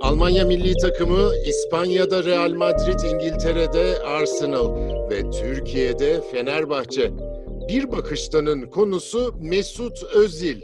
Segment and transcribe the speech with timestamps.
[0.00, 4.76] Almanya milli takımı İspanya'da Real Madrid, İngiltere'de Arsenal
[5.10, 7.10] ve Türkiye'de Fenerbahçe.
[7.68, 10.60] Bir bakıştanın konusu Mesut Özil.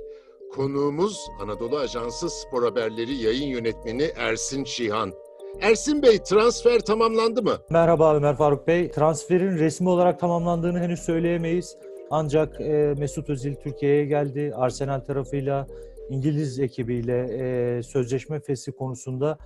[0.55, 5.13] Konuğumuz Anadolu Ajansı Spor Haberleri yayın yönetmeni Ersin Şihan.
[5.61, 7.57] Ersin Bey transfer tamamlandı mı?
[7.71, 8.91] Merhaba Ömer Faruk Bey.
[8.91, 11.77] Transferin resmi olarak tamamlandığını henüz söyleyemeyiz.
[12.11, 14.53] Ancak e, Mesut Özil Türkiye'ye geldi.
[14.55, 15.67] Arsenal tarafıyla
[16.11, 19.39] İngiliz ekibiyle e, sözleşme fesli konusunda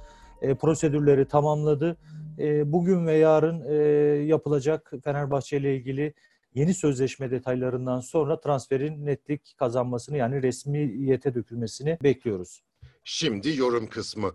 [0.42, 1.96] e, prosedürleri tamamladı.
[2.38, 3.74] E, bugün ve yarın e,
[4.24, 6.14] yapılacak Fenerbahçe ile ilgili
[6.54, 12.62] yeni sözleşme detaylarından sonra transferin netlik kazanmasını yani resmiyete dökülmesini bekliyoruz.
[13.04, 14.32] Şimdi yorum kısmı.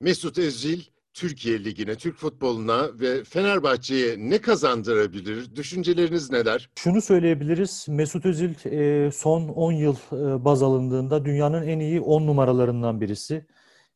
[0.00, 0.82] Mesut Özil
[1.14, 5.56] Türkiye Ligi'ne, Türk futboluna ve Fenerbahçe'ye ne kazandırabilir?
[5.56, 6.70] Düşünceleriniz neler?
[6.78, 7.86] Şunu söyleyebiliriz.
[7.88, 13.46] Mesut Özil e, son 10 yıl e, baz alındığında dünyanın en iyi 10 numaralarından birisi.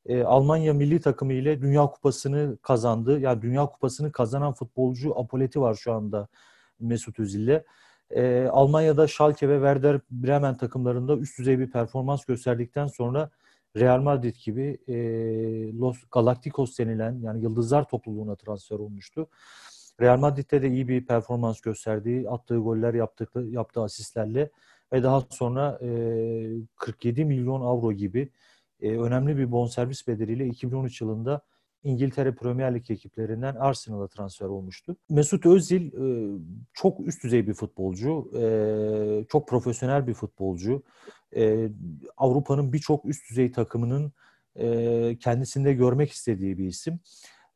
[0.07, 3.21] E, Almanya milli takımı ile Dünya Kupası'nı kazandı.
[3.21, 6.29] Yani Dünya Kupası'nı kazanan futbolcu apoleti var şu anda
[6.81, 7.63] Mesut Özil'le.
[8.51, 13.31] Almanya'da Schalke ve Werder Bremen takımlarında üst düzey bir performans gösterdikten sonra
[13.77, 14.95] Real Madrid gibi e,
[15.79, 19.29] Los Galacticos denilen yani Yıldızlar topluluğuna transfer olmuştu.
[20.01, 24.51] Real Madrid'de de iyi bir performans gösterdiği, attığı goller, yaptığı, yaptığı asistlerle
[24.93, 25.89] ve daha sonra e,
[26.77, 28.29] 47 milyon avro gibi
[28.81, 31.41] e, önemli bir bonservis bedeliyle 2013 yılında
[31.85, 34.97] İngiltere Premier Lig ekiplerinden Arsenal'a transfer olmuştu.
[35.11, 36.39] Mesut Özil e,
[36.75, 40.83] çok üst düzey bir futbolcu, e, çok profesyonel bir futbolcu.
[41.37, 41.69] E,
[42.17, 44.13] Avrupa'nın birçok üst düzey takımının
[45.21, 47.01] kendisinde görmek istediği bir isim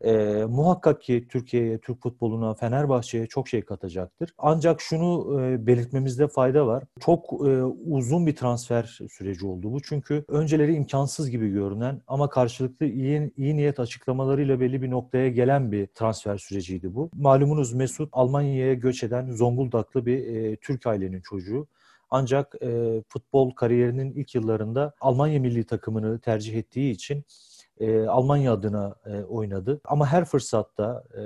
[0.05, 4.35] e, muhakkak ki Türkiye'ye, Türk futboluna, Fenerbahçe'ye çok şey katacaktır.
[4.39, 6.85] Ancak şunu e, belirtmemizde fayda var.
[7.01, 9.83] Çok e, uzun bir transfer süreci oldu bu.
[9.83, 15.73] Çünkü önceleri imkansız gibi görünen ama karşılıklı iyi, iyi niyet açıklamalarıyla belli bir noktaya gelen
[15.73, 17.11] bir transfer süreciydi bu.
[17.15, 21.67] Malumunuz Mesut Almanya'ya göç eden Zonguldaklı bir e, Türk ailenin çocuğu.
[22.11, 27.25] Ancak e, futbol kariyerinin ilk yıllarında Almanya milli takımını tercih ettiği için
[27.81, 29.81] e, Almanya adına e, oynadı.
[29.85, 31.21] Ama her fırsatta, e,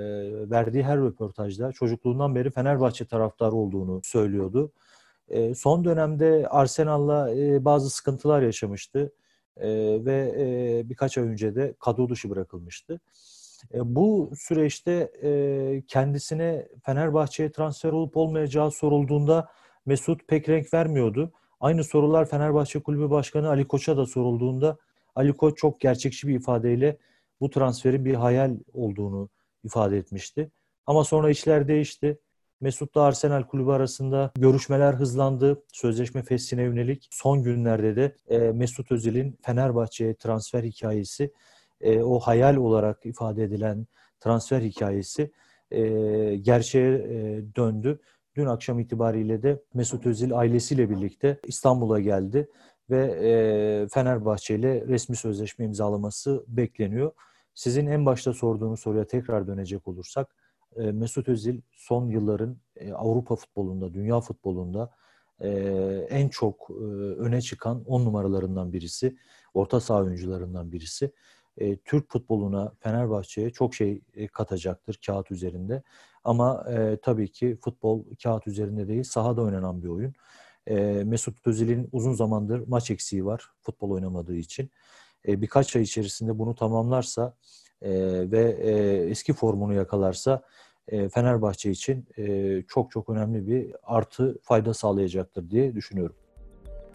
[0.49, 4.71] verdiği her röportajda çocukluğundan beri Fenerbahçe taraftarı olduğunu söylüyordu.
[5.29, 9.13] E, son dönemde Arsenal'la e, bazı sıkıntılar yaşamıştı
[9.57, 9.69] e,
[10.05, 12.99] ve e, birkaç ay önce de kadro dışı bırakılmıştı.
[13.73, 19.49] E, bu süreçte e, kendisine Fenerbahçe'ye transfer olup olmayacağı sorulduğunda
[19.85, 21.31] Mesut pek renk vermiyordu.
[21.59, 24.77] Aynı sorular Fenerbahçe Kulübü Başkanı Ali Koç'a da sorulduğunda
[25.15, 26.97] Ali Koç çok gerçekçi bir ifadeyle
[27.41, 29.29] bu transferin bir hayal olduğunu
[29.63, 30.51] ifade etmişti.
[30.85, 32.19] Ama sonra işler değişti.
[32.61, 35.63] Mesut'la Arsenal kulübü arasında görüşmeler hızlandı.
[35.73, 41.33] Sözleşme fesline yönelik son günlerde de e, Mesut Özil'in Fenerbahçe'ye transfer hikayesi,
[41.81, 43.87] e, o hayal olarak ifade edilen
[44.19, 45.31] transfer hikayesi
[45.71, 45.81] e,
[46.35, 46.99] gerçeğe
[47.55, 47.99] döndü.
[48.35, 52.49] Dün akşam itibariyle de Mesut Özil ailesiyle birlikte İstanbul'a geldi
[52.93, 57.11] ve e, Fenerbahçe ile resmi sözleşme imzalaması bekleniyor.
[57.53, 60.35] Sizin en başta sorduğunuz soruya tekrar dönecek olursak
[60.75, 64.91] e, Mesut Özil son yılların e, Avrupa futbolunda, dünya futbolunda
[65.39, 65.49] e,
[66.09, 66.83] en çok e,
[67.25, 69.17] öne çıkan on numaralarından birisi,
[69.53, 71.11] orta saha oyuncularından birisi.
[71.57, 75.83] E, Türk futboluna, Fenerbahçe'ye çok şey e, katacaktır kağıt üzerinde.
[76.23, 80.13] Ama e, tabii ki futbol kağıt üzerinde değil, sahada oynanan bir oyun.
[80.67, 80.75] E,
[81.05, 84.71] Mesut Özil'in uzun zamandır maç eksiği var futbol oynamadığı için.
[85.27, 87.35] E, birkaç ay içerisinde bunu tamamlarsa
[87.81, 87.91] e,
[88.31, 88.71] ve e,
[89.09, 90.43] eski formunu yakalarsa
[90.87, 96.15] e, Fenerbahçe için e, çok çok önemli bir artı fayda sağlayacaktır diye düşünüyorum.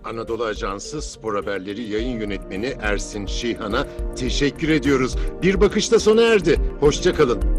[0.05, 3.87] Anadolu Ajansı Spor Haberleri yayın yönetmeni Ersin Şihan'a
[4.17, 5.17] teşekkür ediyoruz.
[5.43, 6.61] Bir bakışta sona erdi.
[6.81, 7.58] Hoşçakalın.